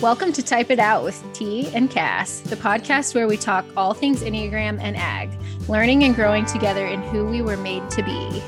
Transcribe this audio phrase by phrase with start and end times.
[0.00, 3.94] Welcome to Type It Out with T and Cass, the podcast where we talk all
[3.94, 5.30] things Enneagram and Ag,
[5.68, 8.42] learning and growing together in who we were made to be.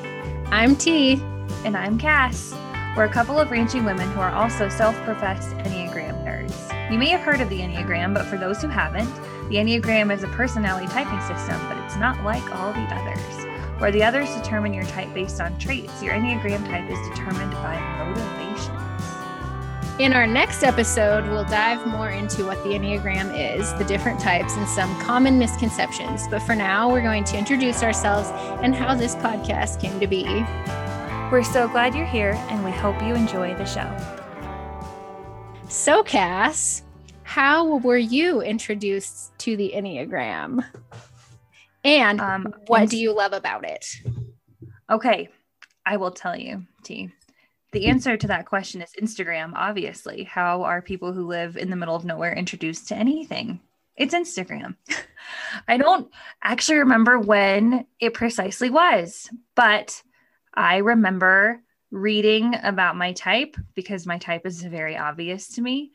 [0.46, 1.22] I'm T.
[1.64, 2.52] And I'm Cass.
[2.96, 6.90] We're a couple of ranching women who are also self professed Enneagram nerds.
[6.90, 9.14] You may have heard of the Enneagram, but for those who haven't,
[9.48, 13.46] the Enneagram is a personality typing system, but it's not like all the others.
[13.80, 17.78] Where the others determine your type based on traits, your Enneagram type is determined by
[18.04, 18.85] motivations.
[19.98, 24.54] In our next episode, we'll dive more into what the Enneagram is, the different types,
[24.54, 26.28] and some common misconceptions.
[26.28, 28.28] But for now, we're going to introduce ourselves
[28.62, 30.24] and how this podcast came to be.
[31.32, 33.90] We're so glad you're here, and we hope you enjoy the show.
[35.70, 36.82] So, Cass,
[37.22, 40.62] how were you introduced to the Enneagram?
[41.84, 43.86] And um, what do you love about it?
[44.90, 45.30] Okay,
[45.86, 47.12] I will tell you, T
[47.76, 50.24] the answer to that question is Instagram, obviously.
[50.24, 53.60] How are people who live in the middle of nowhere introduced to anything?
[53.96, 54.76] It's Instagram.
[55.68, 56.10] I don't
[56.42, 60.02] actually remember when it precisely was, but
[60.54, 65.92] I remember reading about my type because my type is very obvious to me.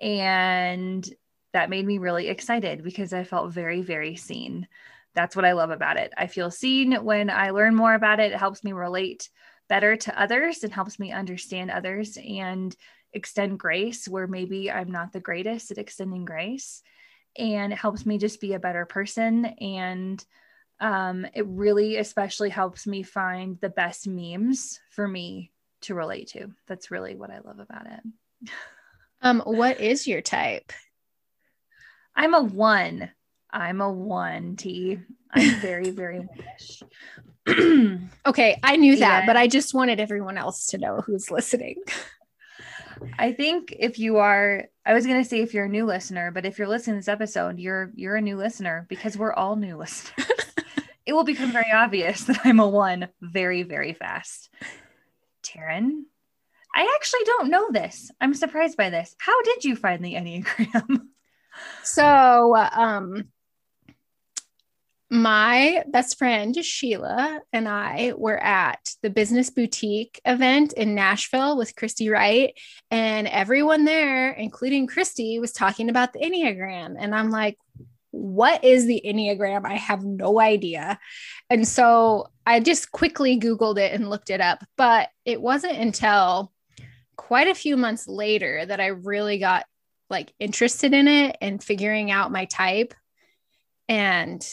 [0.00, 1.06] And
[1.52, 4.66] that made me really excited because I felt very, very seen.
[5.14, 6.14] That's what I love about it.
[6.16, 8.32] I feel seen when I learn more about it.
[8.32, 9.28] It helps me relate
[9.68, 12.74] better to others and helps me understand others and
[13.12, 16.82] extend grace where maybe I'm not the greatest at extending grace.
[17.36, 19.44] And it helps me just be a better person.
[19.44, 20.24] And
[20.80, 25.52] um, it really especially helps me find the best memes for me
[25.82, 26.48] to relate to.
[26.66, 28.50] That's really what I love about it.
[29.22, 30.72] um, what is your type?
[32.14, 33.10] I'm a one.
[33.50, 34.98] I'm a one T.
[35.32, 36.28] I'm very, very
[38.26, 41.76] okay, I knew that, but I just wanted everyone else to know who's listening.
[43.18, 46.30] I think if you are, I was going to say if you're a new listener,
[46.30, 49.56] but if you're listening to this episode, you're you're a new listener because we're all
[49.56, 50.26] new listeners.
[51.06, 54.50] it will become very obvious that I'm a one very very fast.
[55.44, 56.02] Taryn,
[56.74, 58.10] I actually don't know this.
[58.20, 59.14] I'm surprised by this.
[59.18, 61.06] How did you find the Enneagram?
[61.82, 63.24] so, um
[65.10, 71.74] my best friend Sheila and I were at the business boutique event in Nashville with
[71.74, 72.52] Christy Wright,
[72.90, 76.96] and everyone there, including Christy, was talking about the Enneagram.
[76.98, 77.56] And I'm like,
[78.10, 79.64] what is the Enneagram?
[79.64, 80.98] I have no idea.
[81.48, 84.64] And so I just quickly Googled it and looked it up.
[84.76, 86.52] But it wasn't until
[87.16, 89.66] quite a few months later that I really got
[90.10, 92.94] like interested in it and figuring out my type.
[93.88, 94.46] And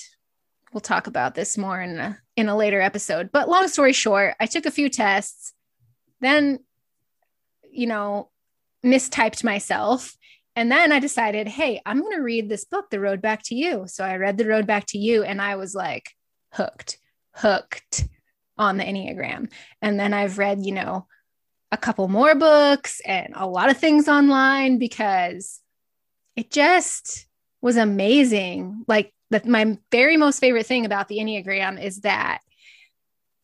[0.75, 3.31] we'll talk about this more in a, in a later episode.
[3.31, 5.53] But long story short, I took a few tests,
[6.19, 6.59] then,
[7.72, 8.30] you know,
[8.85, 10.18] mistyped myself.
[10.53, 13.56] And then I decided, hey, I'm going to read this book, The Road Back to
[13.56, 13.85] You.
[13.88, 16.12] So I read The Road Back to You and I was like
[16.52, 16.97] hooked,
[17.34, 18.06] hooked
[18.58, 19.50] on the Enneagram.
[19.81, 21.08] And then I've read, you know,
[21.72, 25.62] a couple more books and a lot of things online because
[26.35, 27.28] it just
[27.62, 28.84] was amazing.
[28.90, 32.40] Like the, my very most favorite thing about the Enneagram is that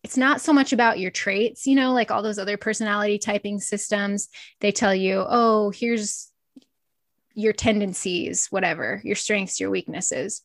[0.03, 3.59] it's not so much about your traits, you know, like all those other personality typing
[3.59, 4.29] systems.
[4.59, 6.31] They tell you, oh, here's
[7.33, 10.41] your tendencies, whatever, your strengths, your weaknesses.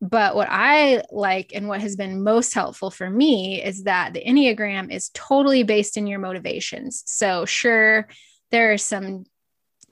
[0.00, 4.24] But what I like and what has been most helpful for me is that the
[4.24, 7.02] Enneagram is totally based in your motivations.
[7.06, 8.08] So, sure,
[8.50, 9.24] there are some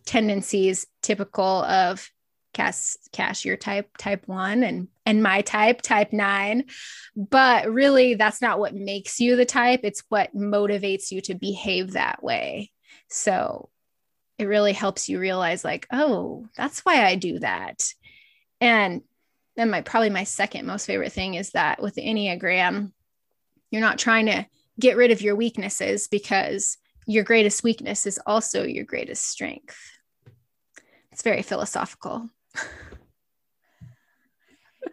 [0.07, 2.11] tendencies typical of
[2.53, 6.65] Cass your type type 1 and and my type type 9
[7.15, 9.81] but really that's not what makes you the type.
[9.85, 12.73] It's what motivates you to behave that way.
[13.09, 13.69] So
[14.39, 17.93] it really helps you realize like oh that's why I do that.
[18.61, 19.03] And
[19.57, 22.93] then my probably my second most favorite thing is that with the enneagram
[23.71, 24.47] you're not trying to
[24.81, 29.77] get rid of your weaknesses because your greatest weakness is also your greatest strength.
[31.11, 32.29] It's very philosophical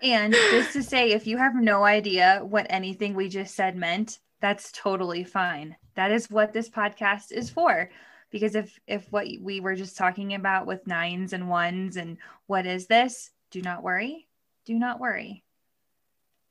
[0.05, 4.19] and just to say, if you have no idea what anything we just said meant,
[4.39, 5.75] that's totally fine.
[5.95, 7.89] That is what this podcast is for.
[8.29, 12.17] Because if if what we were just talking about with nines and ones and
[12.47, 14.27] what is this, do not worry.
[14.65, 15.43] Do not worry.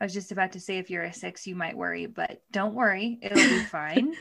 [0.00, 2.74] I was just about to say if you're a six, you might worry, but don't
[2.74, 4.14] worry, it'll be fine.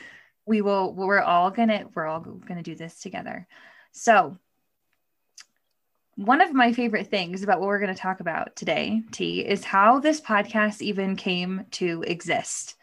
[0.46, 0.94] we will.
[0.94, 1.86] We're all gonna.
[1.94, 3.48] We're all gonna do this together.
[3.92, 4.38] So
[6.16, 9.64] one of my favorite things about what we're going to talk about today, T, is
[9.64, 12.76] how this podcast even came to exist.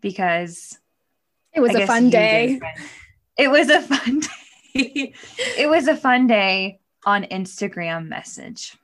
[0.00, 0.78] Because
[1.52, 2.60] it was I a fun day.
[3.36, 5.14] It was a fun day.
[5.58, 8.76] it was a fun day on Instagram message.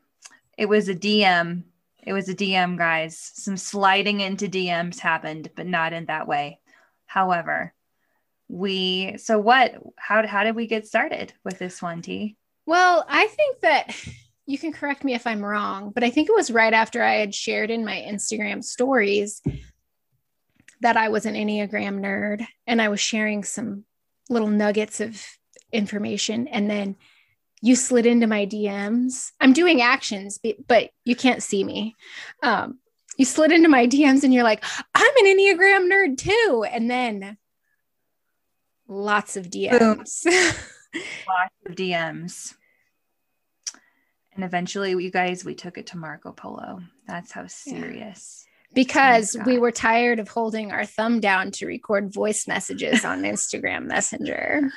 [0.58, 1.62] It was a DM.
[2.02, 3.18] It was a DM, guys.
[3.18, 6.60] Some sliding into DMs happened, but not in that way.
[7.06, 7.72] However,
[8.48, 12.36] we so what how how did we get started with this one T?
[12.66, 13.96] Well, I think that
[14.46, 17.14] you can correct me if I'm wrong, but I think it was right after I
[17.14, 19.42] had shared in my Instagram stories
[20.82, 23.84] that I was an Enneagram nerd and I was sharing some
[24.28, 25.20] little nuggets of
[25.72, 26.46] information.
[26.48, 26.96] And then
[27.62, 29.32] you slid into my DMs.
[29.40, 31.96] I'm doing actions, but you can't see me.
[32.42, 32.78] Um,
[33.16, 34.62] you slid into my DMs and you're like,
[34.94, 36.66] I'm an Enneagram nerd too.
[36.70, 37.38] And then
[38.86, 40.24] lots of DMs.
[40.26, 42.54] lots of DMs.
[44.36, 46.82] And eventually, you guys, we took it to Marco Polo.
[47.08, 48.44] That's how serious.
[48.44, 48.74] Yeah.
[48.74, 53.84] Because we were tired of holding our thumb down to record voice messages on Instagram
[53.86, 54.70] Messenger.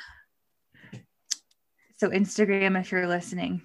[1.98, 3.60] So, Instagram, if you're listening,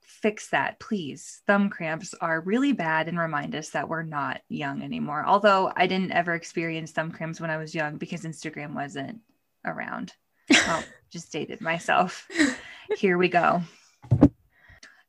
[0.00, 1.42] fix that, please.
[1.46, 5.22] Thumb cramps are really bad and remind us that we're not young anymore.
[5.26, 9.20] Although I didn't ever experience thumb cramps when I was young because Instagram wasn't
[9.66, 10.14] around.
[10.48, 12.26] Well, just dated myself.
[12.96, 13.62] Here we go.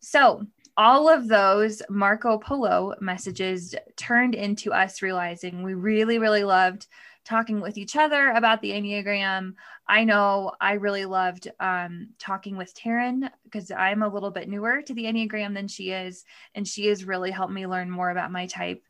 [0.02, 0.46] So,
[0.78, 6.88] all of those Marco Polo messages turned into us realizing we really, really loved
[7.24, 9.54] talking with each other about the Enneagram.
[9.88, 14.82] I know I really loved um, talking with Taryn because I'm a little bit newer
[14.82, 16.26] to the Enneagram than she is.
[16.56, 18.84] And she has really helped me learn more about my type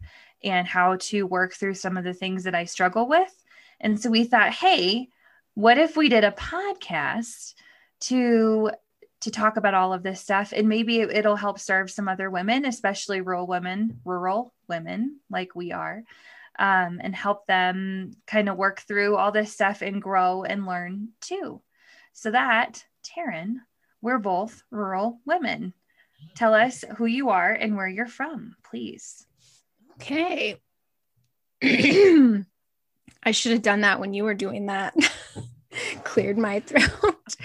[0.43, 3.33] and how to work through some of the things that I struggle with.
[3.79, 5.09] And so we thought, hey,
[5.55, 7.53] what if we did a podcast
[8.01, 8.71] to
[9.21, 12.65] to talk about all of this stuff and maybe it'll help serve some other women
[12.65, 16.03] especially rural women rural women like we are
[16.59, 21.09] um, and help them kind of work through all this stuff and grow and learn
[21.21, 21.61] too
[22.13, 23.55] so that taryn
[24.01, 25.73] we're both rural women
[26.35, 29.25] tell us who you are and where you're from please
[29.93, 30.57] okay
[33.23, 34.95] I should have done that when you were doing that.
[36.03, 37.35] Cleared my throat.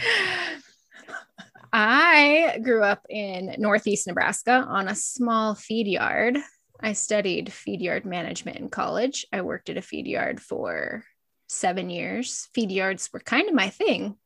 [1.73, 6.39] I grew up in Northeast Nebraska on a small feed yard.
[6.81, 9.27] I studied feed yard management in college.
[9.33, 11.05] I worked at a feed yard for
[11.49, 12.49] seven years.
[12.55, 14.17] Feed yards were kind of my thing.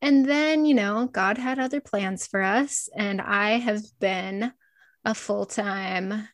[0.00, 2.88] And then, you know, God had other plans for us.
[2.94, 4.52] And I have been
[5.04, 6.28] a full time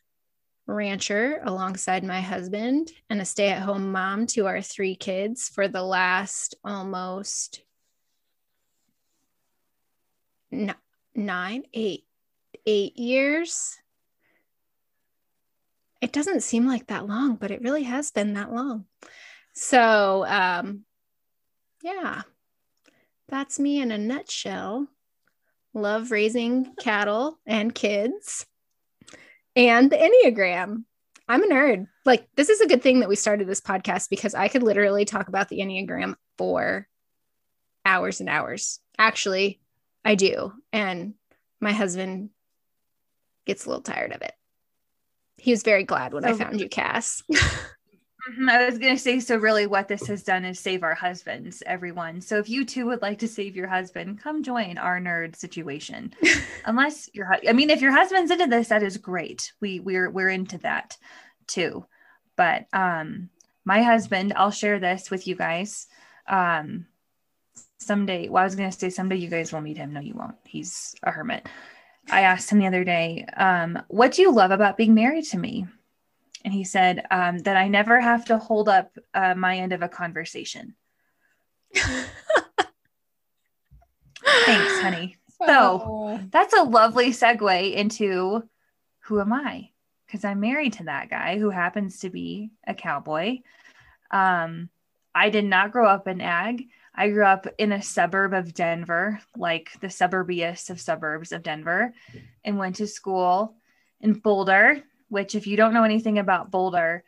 [0.67, 5.67] rancher alongside my husband and a stay at home mom to our three kids for
[5.67, 7.61] the last almost
[10.51, 12.03] nine, eight,
[12.65, 13.77] eight years.
[16.01, 18.85] It doesn't seem like that long, but it really has been that long.
[19.53, 20.85] So, um,
[21.83, 22.23] yeah,
[23.27, 24.87] that's me in a nutshell.
[25.73, 28.45] Love raising cattle and kids
[29.55, 30.83] and the Enneagram.
[31.27, 31.87] I'm a nerd.
[32.05, 35.05] Like, this is a good thing that we started this podcast because I could literally
[35.05, 36.87] talk about the Enneagram for
[37.85, 38.79] hours and hours.
[38.97, 39.60] Actually,
[40.03, 40.53] I do.
[40.73, 41.13] And
[41.59, 42.29] my husband
[43.45, 44.33] gets a little tired of it.
[45.37, 47.23] He was very glad when so, I found you, Cass.
[48.29, 48.49] Mm-hmm.
[48.49, 51.63] I was going to say, so really, what this has done is save our husbands,
[51.65, 52.21] everyone.
[52.21, 56.13] So if you too would like to save your husband, come join our nerd situation.
[56.65, 59.51] Unless your, I mean, if your husband's into this, that is great.
[59.59, 60.97] We we're we're into that
[61.47, 61.85] too.
[62.35, 63.29] But um,
[63.65, 65.87] my husband, I'll share this with you guys.
[66.27, 66.85] Um,
[67.81, 69.93] someday, well, I was going to say someday you guys will meet him.
[69.93, 70.35] No, you won't.
[70.45, 71.47] He's a hermit.
[72.09, 75.37] I asked him the other day, um, "What do you love about being married to
[75.37, 75.67] me?"
[76.43, 79.81] and he said um, that I never have to hold up uh, my end of
[79.81, 80.75] a conversation.
[81.73, 82.09] Thanks,
[84.81, 85.17] honey.
[85.43, 86.19] So oh.
[86.29, 88.47] that's a lovely segue into
[88.99, 89.71] who am I?
[90.05, 93.39] Because I'm married to that guy who happens to be a cowboy.
[94.11, 94.69] Um,
[95.15, 96.67] I did not grow up in ag.
[96.93, 101.93] I grew up in a suburb of Denver, like the suburbiest of suburbs of Denver,
[102.43, 103.55] and went to school
[104.01, 107.03] in Boulder, which if you don't know anything about Boulder,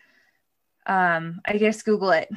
[0.86, 2.30] um, I guess Google it.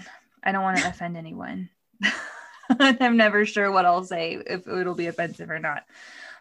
[0.42, 1.70] I don't want to offend anyone.
[2.80, 5.84] I'm never sure what I'll say if it'll be offensive or not.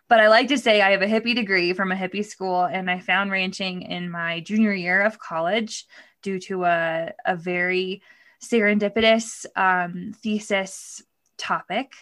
[0.08, 2.90] But I like to say I have a hippie degree from a hippie school, and
[2.90, 5.86] I found ranching in my junior year of college
[6.22, 8.02] due to a, a very
[8.50, 11.02] serendipitous um, thesis
[11.38, 11.94] topic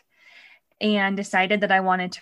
[0.81, 2.21] and decided that I wanted to.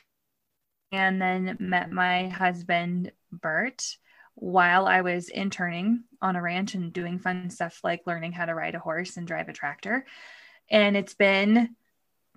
[0.94, 3.98] And then met my husband, Bert,
[4.36, 8.54] while I was interning on a ranch and doing fun stuff like learning how to
[8.54, 10.06] ride a horse and drive a tractor.
[10.70, 11.76] And it's been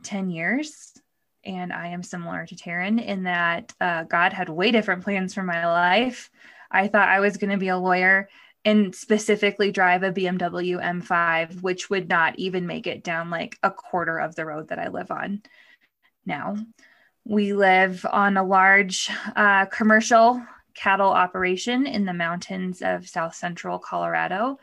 [0.04, 0.92] 10 years
[1.44, 5.42] And I am similar to Taryn in that uh, God had way different plans for
[5.42, 6.30] my life.
[6.70, 8.28] I thought I was going to be a lawyer
[8.64, 13.70] and specifically drive a BMW M5, which would not even make it down like a
[13.70, 15.42] quarter of the road that I live on
[16.24, 16.56] now.
[17.24, 20.42] We live on a large uh, commercial
[20.74, 24.58] cattle operation in the mountains of south central Colorado.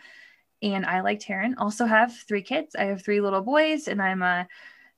[0.62, 2.75] And I, like Taryn, also have three kids.
[2.75, 4.48] I have three little boys, and I'm a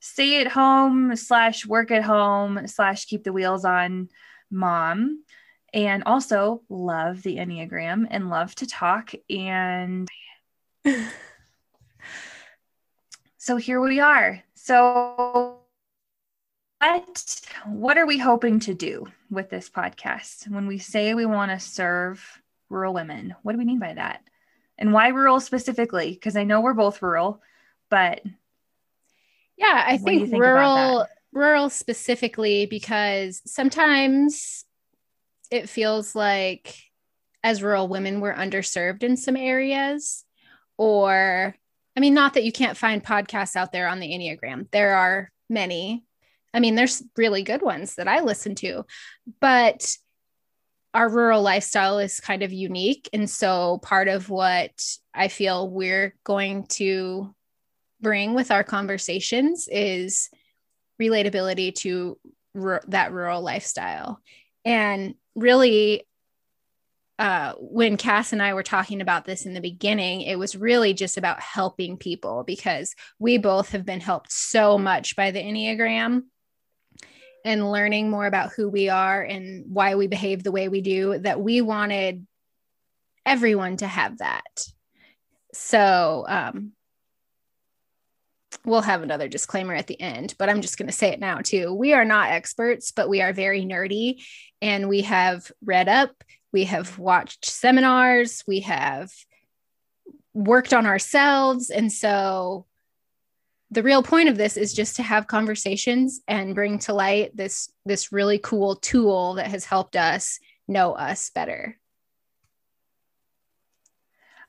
[0.00, 4.10] stay at home slash work at home slash keep the wheels on
[4.50, 5.23] mom
[5.74, 9.12] and also love the Enneagram and love to talk.
[9.28, 10.08] And
[13.38, 14.42] so here we are.
[14.54, 15.58] So
[16.78, 21.50] what what are we hoping to do with this podcast when we say we want
[21.50, 23.34] to serve rural women?
[23.42, 24.22] What do we mean by that?
[24.78, 26.12] And why rural specifically?
[26.12, 27.42] Because I know we're both rural,
[27.90, 28.22] but
[29.56, 34.63] yeah, I think, think rural rural specifically because sometimes
[35.54, 36.76] it feels like
[37.44, 40.24] as rural women we're underserved in some areas
[40.76, 41.54] or
[41.96, 44.68] I mean not that you can't find podcasts out there on the Enneagram.
[44.72, 46.04] There are many.
[46.52, 48.84] I mean there's really good ones that I listen to,
[49.40, 49.96] but
[50.92, 54.72] our rural lifestyle is kind of unique and so part of what
[55.14, 57.32] I feel we're going to
[58.00, 60.30] bring with our conversations is
[61.00, 62.18] relatability to
[62.60, 64.20] r- that rural lifestyle.
[64.64, 66.06] And really,
[67.18, 70.94] uh, when Cass and I were talking about this in the beginning, it was really
[70.94, 76.24] just about helping people because we both have been helped so much by the Enneagram
[77.44, 81.18] and learning more about who we are and why we behave the way we do
[81.18, 82.26] that we wanted
[83.26, 84.66] everyone to have that.
[85.52, 86.72] So, um,
[88.64, 91.38] we'll have another disclaimer at the end, but I'm just going to say it now
[91.38, 91.72] too.
[91.72, 94.22] We are not experts, but we are very nerdy
[94.62, 99.10] and we have read up, we have watched seminars, we have
[100.32, 101.70] worked on ourselves.
[101.70, 102.66] And so
[103.70, 107.70] the real point of this is just to have conversations and bring to light this
[107.84, 111.78] this really cool tool that has helped us know us better.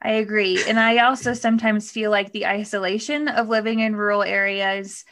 [0.06, 0.62] I agree.
[0.68, 5.04] And I also sometimes feel like the isolation of living in rural areas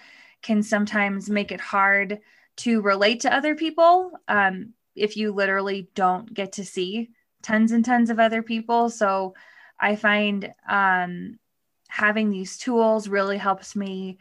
[0.44, 2.20] can sometimes make it hard
[2.58, 7.10] to relate to other people um, if you literally don't get to see
[7.42, 8.88] tons and tons of other people.
[8.92, 9.34] So
[9.80, 11.40] I find um,
[11.88, 14.20] having these tools really helps me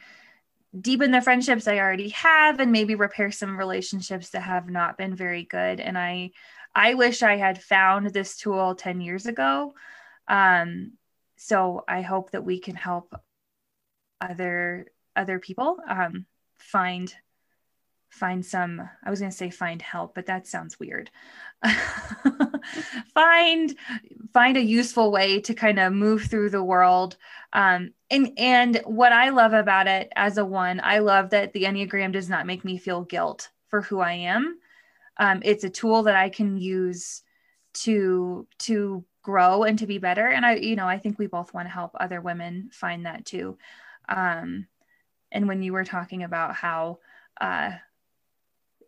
[0.80, 5.14] deepen the friendships I already have and maybe repair some relationships that have not been
[5.14, 5.80] very good.
[5.80, 6.30] And I
[6.74, 9.74] I wish I had found this tool 10 years ago.
[10.28, 10.92] Um,
[11.36, 13.14] so I hope that we can help
[14.20, 14.86] other
[15.16, 16.26] other people um,
[16.58, 17.12] find
[18.08, 21.10] find some i was going to say find help but that sounds weird.
[23.14, 23.74] Find
[24.32, 27.16] find a useful way to kind of move through the world.
[27.52, 31.64] Um, and and what i love about it as a one i love that the
[31.64, 34.58] enneagram does not make me feel guilt for who i am.
[35.18, 37.22] Um, it's a tool that i can use
[37.74, 41.54] to to grow and to be better and i you know i think we both
[41.54, 43.56] want to help other women find that too
[44.08, 44.66] um
[45.30, 46.98] and when you were talking about how
[47.40, 47.72] uh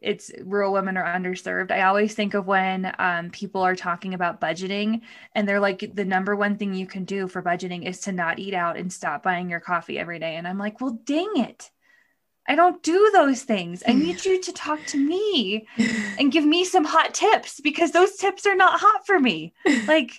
[0.04, 1.70] it's rural women are underserved.
[1.70, 5.00] I always think of when um, people are talking about budgeting
[5.34, 8.38] and they're like, the number one thing you can do for budgeting is to not
[8.38, 10.36] eat out and stop buying your coffee every day.
[10.36, 11.70] And I'm like, well, dang it.
[12.46, 13.82] I don't do those things.
[13.86, 15.66] I need you to talk to me
[16.18, 19.54] and give me some hot tips because those tips are not hot for me.
[19.86, 20.12] Like,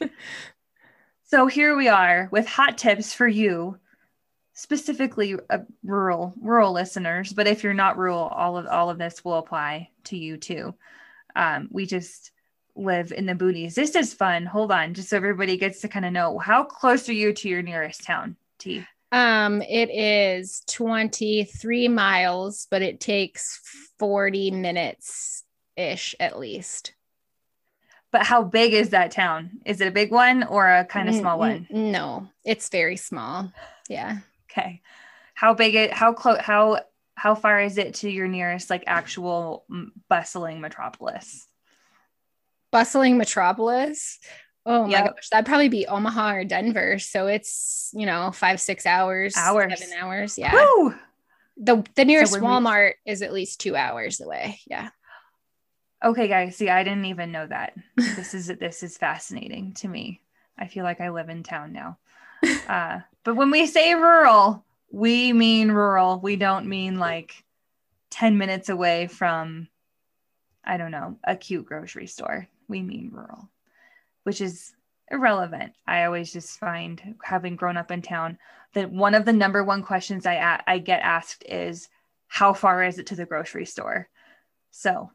[1.25, 3.77] so here we are with hot tips for you,
[4.53, 7.31] specifically uh, rural rural listeners.
[7.31, 10.73] But if you're not rural, all of all of this will apply to you too.
[11.35, 12.31] Um, we just
[12.75, 13.75] live in the boonies.
[13.75, 14.45] This is fun.
[14.47, 17.49] Hold on, just so everybody gets to kind of know how close are you to
[17.49, 18.85] your nearest town, T.
[19.11, 23.59] Um, it is 23 miles, but it takes
[23.99, 25.43] 40 minutes
[25.77, 26.93] ish at least.
[28.11, 29.59] But how big is that town?
[29.65, 31.67] Is it a big one or a kind of small one?
[31.69, 33.51] No, it's very small.
[33.89, 34.19] Yeah.
[34.49, 34.81] Okay.
[35.33, 36.79] How big it how close how
[37.15, 39.65] how far is it to your nearest like actual
[40.09, 41.47] bustling metropolis?
[42.71, 44.19] Bustling metropolis.
[44.65, 46.99] Oh my gosh, that'd probably be Omaha or Denver.
[46.99, 50.37] So it's you know five six hours, hours, seven hours.
[50.37, 50.53] Yeah.
[50.53, 50.95] Woo!
[51.57, 54.59] The the nearest so Walmart is at least two hours away.
[54.67, 54.89] Yeah.
[56.03, 56.55] Okay, guys.
[56.55, 57.73] See, I didn't even know that.
[57.95, 60.21] this is this is fascinating to me.
[60.57, 61.97] I feel like I live in town now.
[62.67, 66.19] Uh, but when we say rural, we mean rural.
[66.19, 67.43] We don't mean like
[68.11, 69.67] 10 minutes away from,
[70.63, 72.47] I don't know, a cute grocery store.
[72.67, 73.49] We mean rural,
[74.25, 74.73] which is
[75.09, 75.73] irrelevant.
[75.87, 78.37] I always just find, having grown up in town,
[78.73, 81.87] that one of the number one questions I, I get asked is,
[82.27, 84.09] how far is it to the grocery store?
[84.71, 85.11] So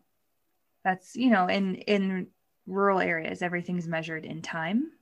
[0.85, 2.29] that's, you know, in, in
[2.67, 4.93] rural areas, everything's measured in time,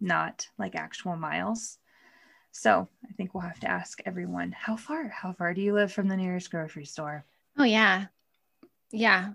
[0.00, 1.78] not like actual miles.
[2.50, 5.92] So I think we'll have to ask everyone, how far, how far do you live
[5.92, 7.24] from the nearest grocery store?
[7.58, 8.06] Oh, yeah.
[8.90, 9.34] Yeah.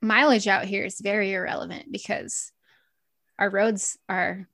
[0.00, 2.50] Mileage out here is very irrelevant because
[3.38, 4.48] our roads are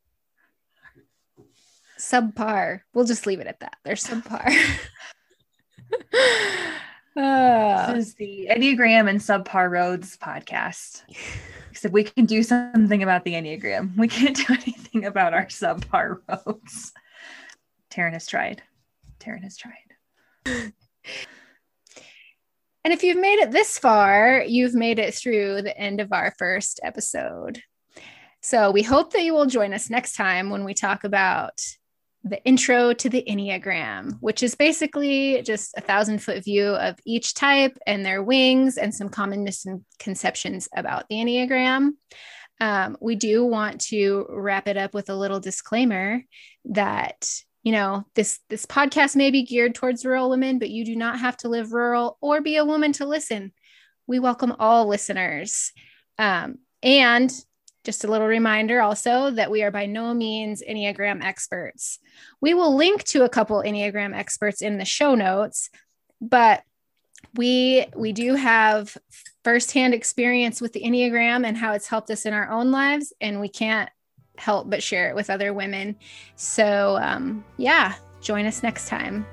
[1.99, 2.80] subpar.
[2.94, 3.76] We'll just leave it at that.
[3.84, 4.46] They're subpar.
[7.16, 11.02] uh, this is the Enneagram and Subpar Roads podcast.
[11.70, 13.96] Except we can do something about the Enneagram.
[13.96, 16.92] We can't do anything about our subpar roads.
[17.90, 18.62] Taryn has tried.
[19.20, 20.72] Taryn has tried.
[22.82, 26.34] And if you've made it this far, you've made it through the end of our
[26.38, 27.62] first episode.
[28.42, 31.61] So we hope that you will join us next time when we talk about
[32.25, 37.35] the intro to the Enneagram, which is basically just a thousand foot view of each
[37.35, 41.90] type and their wings and some common misconceptions about the Enneagram.
[42.61, 46.23] Um, we do want to wrap it up with a little disclaimer
[46.66, 47.30] that
[47.62, 51.18] you know this this podcast may be geared towards rural women but you do not
[51.18, 53.52] have to live rural or be a woman to listen
[54.06, 55.73] we welcome all listeners
[56.18, 57.30] um, and
[57.84, 61.99] just a little reminder also that we are by no means Enneagram experts.
[62.40, 65.70] We will link to a couple Enneagram experts in the show notes,
[66.20, 66.62] but
[67.34, 68.96] we we do have
[69.44, 73.40] firsthand experience with the Enneagram and how it's helped us in our own lives, and
[73.40, 73.90] we can't
[74.37, 75.96] help but share it with other women.
[76.37, 79.26] So um, yeah, join us next time.